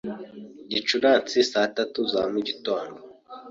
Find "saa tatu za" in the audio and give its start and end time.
1.51-2.21